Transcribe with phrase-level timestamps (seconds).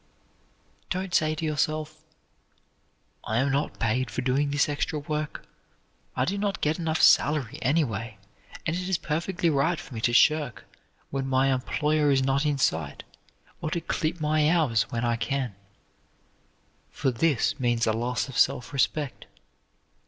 [0.89, 2.01] Don't say to yourself,
[3.23, 5.45] "I am not paid for doing this extra work;
[6.15, 8.17] I do not get enough salary, anyway,
[8.65, 10.65] and it is perfectly right for me to shirk
[11.11, 13.03] when my employer is not in sight
[13.61, 15.53] or to clip my hours when I can,"
[16.89, 19.27] for this means a loss of self respect.